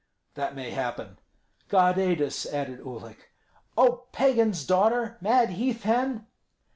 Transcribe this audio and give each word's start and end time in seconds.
"That 0.33 0.55
may 0.55 0.71
happen." 0.71 1.19
"God 1.67 1.99
aid 1.99 2.23
us!" 2.23 2.47
added 2.47 2.79
Uhlik. 2.79 3.29
"Oh, 3.77 4.07
pagan's 4.11 4.65
daughter, 4.65 5.15
mad 5.21 5.51
heath 5.51 5.83
hen!" 5.83 6.25